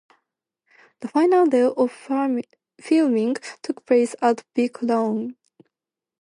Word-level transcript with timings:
The 1.01 1.09
final 1.09 1.45
day 1.45 1.61
of 1.61 1.91
filming 2.75 3.35
took 3.61 3.85
place 3.85 4.15
at 4.19 4.43
Vic's 4.55 4.81
lounge. 4.81 5.35